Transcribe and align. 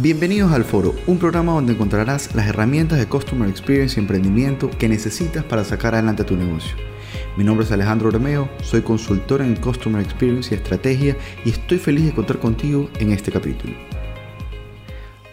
Bienvenidos 0.00 0.52
al 0.52 0.62
Foro, 0.62 0.94
un 1.08 1.18
programa 1.18 1.54
donde 1.54 1.72
encontrarás 1.72 2.32
las 2.36 2.46
herramientas 2.46 3.00
de 3.00 3.08
Customer 3.08 3.48
Experience 3.48 3.96
y 3.96 4.00
emprendimiento 4.00 4.70
que 4.70 4.88
necesitas 4.88 5.42
para 5.42 5.64
sacar 5.64 5.94
adelante 5.94 6.22
tu 6.22 6.36
negocio. 6.36 6.76
Mi 7.36 7.42
nombre 7.42 7.66
es 7.66 7.72
Alejandro 7.72 8.08
Romeo, 8.08 8.48
soy 8.62 8.82
consultor 8.82 9.42
en 9.42 9.56
Customer 9.56 10.00
Experience 10.00 10.54
y 10.54 10.58
Estrategia 10.58 11.16
y 11.44 11.50
estoy 11.50 11.78
feliz 11.78 12.04
de 12.04 12.14
contar 12.14 12.38
contigo 12.38 12.88
en 13.00 13.10
este 13.10 13.32
capítulo. 13.32 13.74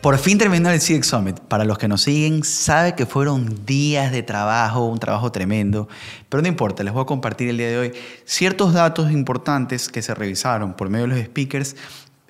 Por 0.00 0.16
fin 0.16 0.38
terminó 0.38 0.70
el 0.70 0.80
CX 0.80 1.06
Summit. 1.08 1.40
Para 1.40 1.66
los 1.66 1.76
que 1.76 1.86
nos 1.86 2.00
siguen, 2.00 2.42
sabe 2.42 2.94
que 2.94 3.04
fueron 3.04 3.66
días 3.66 4.12
de 4.12 4.22
trabajo, 4.22 4.86
un 4.86 4.98
trabajo 4.98 5.30
tremendo, 5.30 5.88
pero 6.30 6.42
no 6.42 6.48
importa, 6.48 6.82
les 6.82 6.94
voy 6.94 7.02
a 7.02 7.06
compartir 7.06 7.50
el 7.50 7.58
día 7.58 7.68
de 7.68 7.76
hoy 7.76 7.92
ciertos 8.24 8.72
datos 8.72 9.12
importantes 9.12 9.90
que 9.90 10.00
se 10.00 10.14
revisaron 10.14 10.72
por 10.72 10.88
medio 10.88 11.06
de 11.06 11.16
los 11.16 11.24
speakers, 11.26 11.76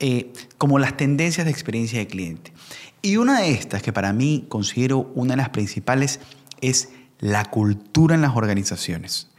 eh, 0.00 0.32
como 0.58 0.78
las 0.78 0.96
tendencias 0.96 1.44
de 1.44 1.50
experiencia 1.50 1.98
de 1.98 2.06
cliente. 2.06 2.52
Y 3.02 3.16
una 3.16 3.40
de 3.40 3.52
estas, 3.52 3.82
que 3.82 3.92
para 3.92 4.12
mí 4.12 4.46
considero 4.48 5.10
una 5.14 5.32
de 5.32 5.36
las 5.38 5.50
principales, 5.50 6.20
es 6.60 6.90
la 7.18 7.44
cultura 7.44 8.14
en 8.14 8.22
las 8.22 8.36
organizaciones. 8.36 9.30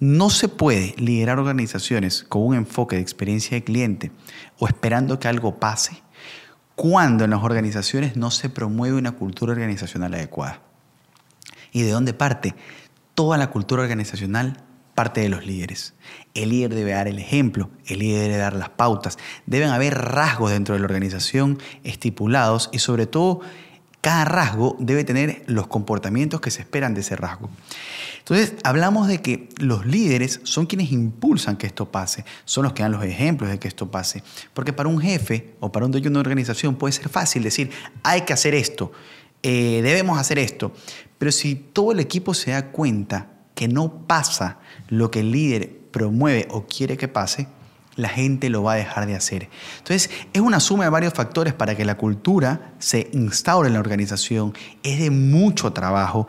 No 0.00 0.30
se 0.30 0.48
puede 0.48 0.94
liderar 0.98 1.38
organizaciones 1.38 2.24
con 2.24 2.42
un 2.42 2.54
enfoque 2.54 2.96
de 2.96 3.02
experiencia 3.02 3.56
de 3.56 3.64
cliente 3.64 4.12
o 4.58 4.66
esperando 4.66 5.18
que 5.18 5.28
algo 5.28 5.58
pase 5.58 6.02
cuando 6.74 7.24
en 7.24 7.30
las 7.30 7.42
organizaciones 7.42 8.16
no 8.16 8.30
se 8.30 8.48
promueve 8.48 8.96
una 8.96 9.12
cultura 9.12 9.52
organizacional 9.52 10.14
adecuada. 10.14 10.60
¿Y 11.72 11.82
de 11.82 11.90
dónde 11.90 12.14
parte? 12.14 12.54
Toda 13.14 13.38
la 13.38 13.50
cultura 13.50 13.82
organizacional 13.82 14.63
parte 14.94 15.20
de 15.20 15.28
los 15.28 15.46
líderes. 15.46 15.94
El 16.34 16.50
líder 16.50 16.74
debe 16.74 16.92
dar 16.92 17.08
el 17.08 17.18
ejemplo, 17.18 17.70
el 17.86 18.00
líder 18.00 18.22
debe 18.22 18.36
dar 18.36 18.54
las 18.54 18.70
pautas, 18.70 19.18
deben 19.46 19.70
haber 19.70 19.94
rasgos 19.94 20.50
dentro 20.50 20.74
de 20.74 20.80
la 20.80 20.86
organización 20.86 21.58
estipulados 21.82 22.70
y 22.72 22.78
sobre 22.78 23.06
todo 23.06 23.40
cada 24.04 24.26
rasgo 24.26 24.76
debe 24.78 25.02
tener 25.02 25.44
los 25.46 25.66
comportamientos 25.66 26.42
que 26.42 26.50
se 26.50 26.60
esperan 26.60 26.92
de 26.92 27.00
ese 27.00 27.16
rasgo. 27.16 27.48
Entonces, 28.18 28.54
hablamos 28.62 29.08
de 29.08 29.22
que 29.22 29.48
los 29.56 29.86
líderes 29.86 30.40
son 30.44 30.66
quienes 30.66 30.92
impulsan 30.92 31.56
que 31.56 31.66
esto 31.66 31.90
pase, 31.90 32.26
son 32.44 32.64
los 32.64 32.74
que 32.74 32.82
dan 32.82 32.92
los 32.92 33.02
ejemplos 33.02 33.48
de 33.48 33.58
que 33.58 33.66
esto 33.66 33.90
pase. 33.90 34.22
Porque 34.52 34.74
para 34.74 34.90
un 34.90 35.00
jefe 35.00 35.54
o 35.60 35.72
para 35.72 35.86
un 35.86 35.92
dueño 35.92 36.04
de 36.04 36.10
una 36.10 36.20
organización 36.20 36.76
puede 36.76 36.92
ser 36.92 37.08
fácil 37.08 37.42
decir, 37.42 37.70
hay 38.02 38.22
que 38.22 38.34
hacer 38.34 38.54
esto, 38.54 38.92
eh, 39.42 39.80
debemos 39.82 40.18
hacer 40.18 40.38
esto. 40.38 40.72
Pero 41.16 41.32
si 41.32 41.54
todo 41.54 41.92
el 41.92 42.00
equipo 42.00 42.34
se 42.34 42.50
da 42.50 42.72
cuenta 42.72 43.33
que 43.54 43.68
no 43.68 44.06
pasa 44.06 44.58
lo 44.88 45.10
que 45.10 45.20
el 45.20 45.32
líder 45.32 45.78
promueve 45.90 46.48
o 46.50 46.66
quiere 46.66 46.96
que 46.96 47.08
pase, 47.08 47.48
la 47.96 48.08
gente 48.08 48.50
lo 48.50 48.62
va 48.62 48.72
a 48.72 48.76
dejar 48.76 49.06
de 49.06 49.14
hacer. 49.14 49.48
Entonces, 49.78 50.10
es 50.32 50.40
una 50.40 50.60
suma 50.60 50.84
de 50.84 50.90
varios 50.90 51.14
factores 51.14 51.54
para 51.54 51.76
que 51.76 51.84
la 51.84 51.96
cultura 51.96 52.74
se 52.78 53.08
instaure 53.12 53.68
en 53.68 53.74
la 53.74 53.80
organización. 53.80 54.54
Es 54.82 54.98
de 54.98 55.10
mucho 55.10 55.72
trabajo, 55.72 56.26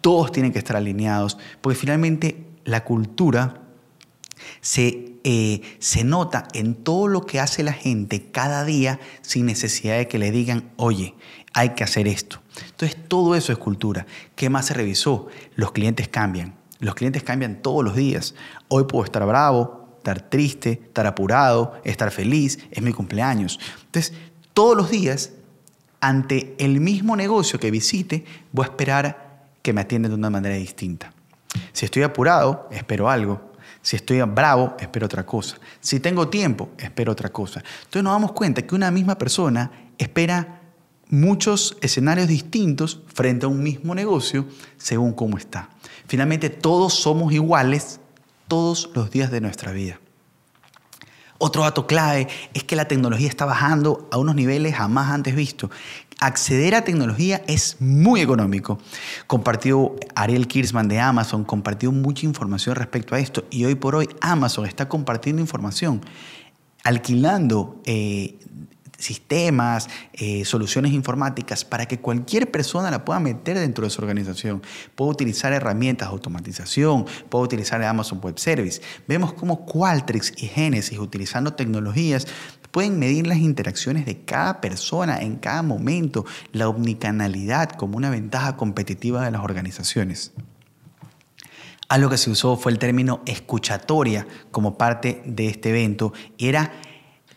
todos 0.00 0.30
tienen 0.30 0.52
que 0.52 0.58
estar 0.58 0.76
alineados, 0.76 1.38
porque 1.60 1.78
finalmente 1.78 2.46
la 2.64 2.84
cultura 2.84 3.62
se, 4.60 5.14
eh, 5.24 5.62
se 5.80 6.04
nota 6.04 6.46
en 6.54 6.74
todo 6.76 7.08
lo 7.08 7.26
que 7.26 7.40
hace 7.40 7.62
la 7.62 7.72
gente 7.72 8.30
cada 8.30 8.64
día 8.64 9.00
sin 9.22 9.46
necesidad 9.46 9.98
de 9.98 10.06
que 10.06 10.18
le 10.18 10.30
digan, 10.30 10.70
oye, 10.76 11.14
hay 11.52 11.70
que 11.70 11.82
hacer 11.82 12.06
esto. 12.06 12.40
Entonces 12.70 12.96
todo 13.08 13.34
eso 13.34 13.52
es 13.52 13.58
cultura. 13.58 14.06
¿Qué 14.36 14.50
más 14.50 14.66
se 14.66 14.74
revisó? 14.74 15.28
Los 15.56 15.72
clientes 15.72 16.08
cambian. 16.08 16.57
Los 16.80 16.94
clientes 16.94 17.22
cambian 17.22 17.62
todos 17.62 17.84
los 17.84 17.96
días. 17.96 18.34
Hoy 18.68 18.84
puedo 18.84 19.04
estar 19.04 19.24
bravo, 19.26 19.88
estar 19.98 20.20
triste, 20.20 20.80
estar 20.84 21.06
apurado, 21.06 21.74
estar 21.84 22.10
feliz, 22.10 22.58
es 22.70 22.82
mi 22.82 22.92
cumpleaños. 22.92 23.58
Entonces, 23.86 24.14
todos 24.54 24.76
los 24.76 24.90
días, 24.90 25.32
ante 26.00 26.54
el 26.58 26.80
mismo 26.80 27.16
negocio 27.16 27.58
que 27.58 27.70
visite, 27.70 28.24
voy 28.52 28.64
a 28.64 28.68
esperar 28.68 29.48
que 29.62 29.72
me 29.72 29.80
atienden 29.80 30.12
de 30.12 30.16
una 30.16 30.30
manera 30.30 30.54
distinta. 30.54 31.12
Si 31.72 31.84
estoy 31.84 32.02
apurado, 32.02 32.68
espero 32.70 33.08
algo. 33.08 33.52
Si 33.82 33.96
estoy 33.96 34.20
bravo, 34.22 34.76
espero 34.78 35.06
otra 35.06 35.24
cosa. 35.24 35.56
Si 35.80 36.00
tengo 36.00 36.28
tiempo, 36.28 36.70
espero 36.78 37.12
otra 37.12 37.30
cosa. 37.30 37.62
Entonces 37.78 38.02
nos 38.02 38.12
damos 38.12 38.32
cuenta 38.32 38.62
que 38.62 38.74
una 38.74 38.90
misma 38.90 39.16
persona 39.16 39.70
espera 39.96 40.60
muchos 41.10 41.76
escenarios 41.80 42.28
distintos 42.28 43.00
frente 43.12 43.46
a 43.46 43.48
un 43.48 43.62
mismo 43.62 43.94
negocio 43.94 44.46
según 44.76 45.12
cómo 45.12 45.38
está. 45.38 45.70
Finalmente 46.06 46.50
todos 46.50 46.94
somos 46.94 47.32
iguales 47.32 48.00
todos 48.46 48.90
los 48.94 49.10
días 49.10 49.30
de 49.30 49.40
nuestra 49.40 49.72
vida. 49.72 50.00
Otro 51.40 51.62
dato 51.62 51.86
clave 51.86 52.26
es 52.52 52.64
que 52.64 52.74
la 52.74 52.88
tecnología 52.88 53.28
está 53.28 53.44
bajando 53.44 54.08
a 54.10 54.18
unos 54.18 54.34
niveles 54.34 54.74
jamás 54.74 55.10
antes 55.10 55.36
vistos 55.36 55.70
acceder 56.20 56.74
a 56.74 56.82
tecnología 56.82 57.42
es 57.46 57.76
muy 57.80 58.20
económico. 58.20 58.78
Compartió 59.26 59.94
Ariel 60.14 60.48
Kirsman 60.48 60.88
de 60.88 61.00
Amazon, 61.00 61.44
compartió 61.44 61.92
mucha 61.92 62.26
información 62.26 62.74
respecto 62.74 63.14
a 63.14 63.20
esto 63.20 63.44
y 63.50 63.64
hoy 63.64 63.76
por 63.76 63.94
hoy 63.94 64.08
Amazon 64.20 64.66
está 64.66 64.88
compartiendo 64.88 65.40
información, 65.40 66.00
alquilando 66.84 67.80
eh, 67.84 68.38
sistemas, 68.98 69.88
eh, 70.12 70.44
soluciones 70.44 70.92
informáticas 70.92 71.64
para 71.64 71.86
que 71.86 72.00
cualquier 72.00 72.50
persona 72.50 72.90
la 72.90 73.04
pueda 73.04 73.20
meter 73.20 73.58
dentro 73.58 73.84
de 73.84 73.90
su 73.90 74.02
organización. 74.02 74.60
Puede 74.94 75.12
utilizar 75.12 75.52
herramientas 75.52 76.08
de 76.08 76.12
automatización, 76.12 77.06
puede 77.28 77.44
utilizar 77.44 77.82
Amazon 77.82 78.20
Web 78.22 78.38
Service. 78.38 78.82
Vemos 79.06 79.32
cómo 79.32 79.64
Qualtrics 79.64 80.34
y 80.36 80.48
Genesis, 80.48 80.98
utilizando 80.98 81.54
tecnologías, 81.54 82.26
Pueden 82.70 82.98
medir 82.98 83.26
las 83.26 83.38
interacciones 83.38 84.04
de 84.04 84.24
cada 84.24 84.60
persona 84.60 85.20
en 85.20 85.36
cada 85.36 85.62
momento, 85.62 86.26
la 86.52 86.68
omnicanalidad 86.68 87.70
como 87.70 87.96
una 87.96 88.10
ventaja 88.10 88.56
competitiva 88.56 89.24
de 89.24 89.30
las 89.30 89.42
organizaciones. 89.42 90.32
Algo 91.88 92.10
que 92.10 92.18
se 92.18 92.30
usó 92.30 92.56
fue 92.58 92.72
el 92.72 92.78
término 92.78 93.22
escuchatoria 93.24 94.26
como 94.50 94.76
parte 94.76 95.22
de 95.24 95.48
este 95.48 95.70
evento 95.70 96.12
y 96.36 96.48
era 96.48 96.72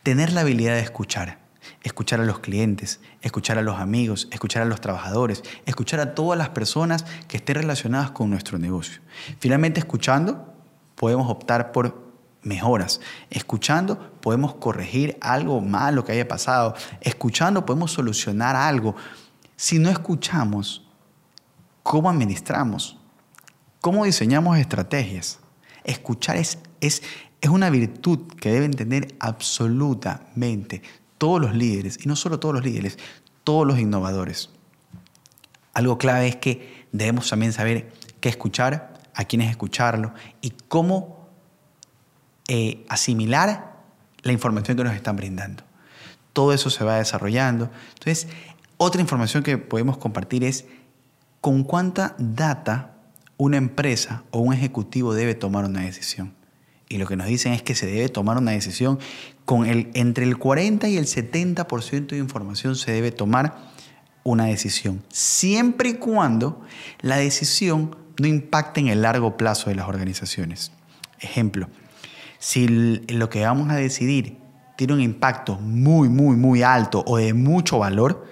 tener 0.04 0.34
la 0.34 0.42
habilidad 0.42 0.74
de 0.74 0.82
escuchar. 0.82 1.41
Escuchar 1.84 2.22
a 2.22 2.26
los 2.26 2.40
clientes, 2.40 3.00
escuchar 3.22 3.58
a 3.58 3.62
los 3.62 3.80
amigos, 3.80 4.28
escuchar 4.32 4.62
a 4.62 4.66
los 4.66 4.82
trabajadores, 4.82 5.44
escuchar 5.66 6.00
a 6.00 6.14
todas 6.16 6.38
las 6.38 6.50
personas 6.50 7.06
que 7.28 7.38
estén 7.38 7.56
relacionadas 7.56 8.12
con 8.12 8.30
nuestro 8.30 8.58
negocio. 8.60 9.02
Finalmente, 9.40 9.80
escuchando, 9.80 10.54
podemos 10.96 11.30
optar 11.30 11.72
por 11.72 12.12
mejoras. 12.44 13.02
Escuchando 13.30 13.98
podemos 14.22 14.56
corregir 14.56 15.18
algo 15.22 15.62
malo 15.62 16.04
que 16.04 16.12
haya 16.14 16.28
pasado. 16.28 16.76
Escuchando 17.02 17.66
podemos 17.66 17.92
solucionar 17.92 18.56
algo. 18.56 18.96
Si 19.56 19.80
no 19.80 19.90
escuchamos, 19.90 20.88
¿cómo 21.84 22.10
administramos? 22.10 22.98
¿Cómo 23.80 24.06
diseñamos 24.06 24.58
estrategias? 24.58 25.40
Escuchar 25.84 26.38
es, 26.38 26.60
es, 26.80 27.02
es 27.42 27.50
una 27.50 27.70
virtud 27.70 28.20
que 28.40 28.52
deben 28.52 28.72
tener 28.72 29.16
absolutamente 29.20 30.82
todos 31.22 31.40
los 31.40 31.54
líderes, 31.54 32.00
y 32.04 32.08
no 32.08 32.16
solo 32.16 32.40
todos 32.40 32.56
los 32.56 32.64
líderes, 32.64 32.98
todos 33.44 33.68
los 33.68 33.78
innovadores. 33.78 34.50
Algo 35.72 36.00
clave 36.00 36.28
es 36.28 36.38
que 36.38 36.88
debemos 36.92 37.30
también 37.30 37.54
saber 37.54 37.94
qué 38.20 38.28
escuchar, 38.28 39.00
a 39.14 39.26
quiénes 39.26 39.52
escucharlo 39.52 40.16
y 40.42 40.50
cómo 40.68 41.30
eh, 42.48 42.84
asimilar 42.90 43.84
la 44.24 44.32
información 44.32 44.76
que 44.76 44.84
nos 44.84 44.96
están 44.96 45.16
brindando. 45.16 45.64
Todo 46.34 46.54
eso 46.54 46.72
se 46.72 46.84
va 46.84 46.96
desarrollando. 46.96 47.70
Entonces, 47.90 48.28
otra 48.78 49.00
información 49.00 49.44
que 49.44 49.60
podemos 49.60 50.00
compartir 50.00 50.44
es 50.44 50.66
con 51.40 51.64
cuánta 51.64 52.16
data 52.18 52.96
una 53.38 53.58
empresa 53.58 54.24
o 54.32 54.40
un 54.40 54.56
ejecutivo 54.56 55.14
debe 55.14 55.36
tomar 55.36 55.66
una 55.66 55.82
decisión. 55.82 56.34
Y 56.92 56.98
lo 56.98 57.08
que 57.08 57.16
nos 57.16 57.28
dicen 57.28 57.54
es 57.54 57.64
que 57.64 57.74
se 57.74 57.86
debe 57.86 58.10
tomar 58.10 58.38
una 58.38 58.52
decisión 58.52 59.00
con 59.46 59.66
el, 59.66 59.90
entre 59.94 60.26
el 60.26 60.38
40 60.38 60.90
y 60.90 60.98
el 60.98 61.06
70% 61.06 62.08
de 62.08 62.18
información 62.18 62.76
se 62.76 62.92
debe 62.92 63.12
tomar 63.12 63.56
una 64.24 64.46
decisión, 64.46 65.02
siempre 65.08 65.90
y 65.90 65.94
cuando 65.94 66.62
la 67.00 67.16
decisión 67.16 67.96
no 68.20 68.28
impacte 68.28 68.82
en 68.82 68.90
el 68.90 69.04
largo 69.04 69.38
plazo 69.38 69.70
de 69.70 69.76
las 69.76 69.88
organizaciones. 69.88 70.74
Ejemplo, 71.22 71.70
si 72.40 72.68
lo 72.68 73.30
que 73.30 73.46
vamos 73.46 73.70
a 73.70 73.76
decidir 73.76 74.38
tiene 74.76 74.94
un 74.94 75.02
impacto 75.02 75.58
muy, 75.60 76.10
muy, 76.10 76.36
muy 76.36 76.62
alto 76.62 77.06
o 77.08 77.18
de 77.18 77.34
mucho 77.34 77.80
valor, 77.80 78.28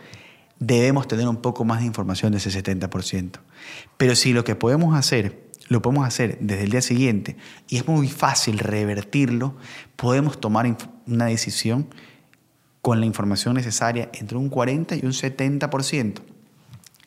debemos 0.60 1.07
tener 1.07 1.30
un 1.30 1.38
poco 1.38 1.63
más 1.63 1.80
de 1.80 1.86
información 1.86 2.33
de 2.33 2.39
ese 2.39 2.51
70%. 2.51 3.39
Pero 3.98 4.16
si 4.16 4.33
lo 4.33 4.44
que 4.44 4.56
podemos 4.56 4.98
hacer, 4.98 5.49
lo 5.69 5.81
podemos 5.81 6.06
hacer 6.06 6.38
desde 6.42 6.63
el 6.63 6.71
día 6.71 6.81
siguiente 6.81 7.38
y 7.69 7.77
es 7.77 7.88
muy 7.88 8.10
fácil 8.10 8.60
revertirlo, 8.60 9.56
podemos 9.95 10.42
tomar 10.42 10.75
una 11.07 11.25
decisión 11.25 11.88
con 12.81 13.00
la 13.00 13.06
información 13.06 13.56
necesaria 13.56 14.10
entre 14.13 14.38
un 14.38 14.50
40 14.50 14.95
y 14.95 15.06
un 15.06 15.12
70%. 15.12 16.21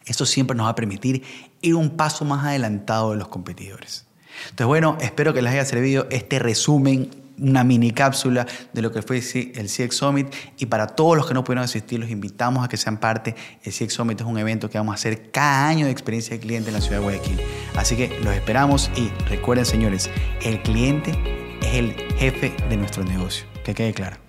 Eso 0.06 0.26
siempre 0.26 0.56
nos 0.56 0.66
va 0.66 0.70
a 0.70 0.74
permitir 0.74 1.22
ir 1.60 1.74
un 1.74 1.90
paso 1.90 2.24
más 2.24 2.44
adelantado 2.44 3.12
de 3.12 3.18
los 3.18 3.28
competidores. 3.28 4.06
Entonces, 4.44 4.66
bueno, 4.66 4.96
espero 5.00 5.34
que 5.34 5.42
les 5.42 5.52
haya 5.52 5.64
servido 5.64 6.06
este 6.10 6.38
resumen 6.38 7.10
una 7.42 7.64
mini 7.64 7.90
cápsula 7.90 8.46
de 8.72 8.82
lo 8.82 8.92
que 8.92 9.02
fue 9.02 9.18
el 9.18 9.66
CX 9.68 9.94
Summit. 9.94 10.32
Y 10.58 10.66
para 10.66 10.86
todos 10.86 11.16
los 11.16 11.26
que 11.26 11.34
no 11.34 11.44
pudieron 11.44 11.64
asistir, 11.64 12.00
los 12.00 12.10
invitamos 12.10 12.64
a 12.64 12.68
que 12.68 12.76
sean 12.76 12.98
parte. 12.98 13.34
El 13.62 13.72
CX 13.72 13.92
Summit 13.92 14.20
es 14.20 14.26
un 14.26 14.38
evento 14.38 14.70
que 14.70 14.78
vamos 14.78 14.92
a 14.92 14.94
hacer 14.94 15.30
cada 15.30 15.68
año 15.68 15.86
de 15.86 15.92
experiencia 15.92 16.36
de 16.36 16.40
cliente 16.40 16.70
en 16.70 16.74
la 16.74 16.80
ciudad 16.80 16.98
de 16.98 17.04
Guayaquil. 17.04 17.40
Así 17.76 17.96
que 17.96 18.20
los 18.20 18.34
esperamos 18.34 18.90
y 18.96 19.10
recuerden, 19.28 19.66
señores, 19.66 20.10
el 20.42 20.62
cliente 20.62 21.12
es 21.60 21.74
el 21.74 21.94
jefe 22.16 22.54
de 22.68 22.76
nuestro 22.76 23.04
negocio. 23.04 23.46
Que 23.64 23.74
quede 23.74 23.92
claro. 23.92 24.21